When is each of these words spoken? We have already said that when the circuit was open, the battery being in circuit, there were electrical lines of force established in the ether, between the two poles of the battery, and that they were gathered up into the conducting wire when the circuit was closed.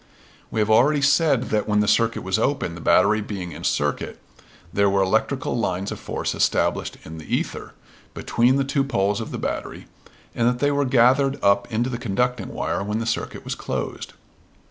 We 0.49 0.59
have 0.61 0.71
already 0.71 1.03
said 1.03 1.51
that 1.51 1.67
when 1.67 1.79
the 1.79 1.87
circuit 1.87 2.23
was 2.23 2.39
open, 2.39 2.73
the 2.73 2.81
battery 2.81 3.21
being 3.21 3.51
in 3.51 3.63
circuit, 3.63 4.17
there 4.73 4.89
were 4.89 5.03
electrical 5.03 5.55
lines 5.55 5.91
of 5.91 5.99
force 5.99 6.33
established 6.33 6.97
in 7.03 7.19
the 7.19 7.35
ether, 7.35 7.75
between 8.15 8.55
the 8.55 8.63
two 8.63 8.83
poles 8.83 9.21
of 9.21 9.29
the 9.29 9.37
battery, 9.37 9.85
and 10.33 10.47
that 10.47 10.57
they 10.57 10.71
were 10.71 10.85
gathered 10.85 11.37
up 11.43 11.71
into 11.71 11.91
the 11.91 11.99
conducting 11.99 12.47
wire 12.47 12.83
when 12.83 12.97
the 12.97 13.05
circuit 13.05 13.45
was 13.45 13.53
closed. 13.53 14.13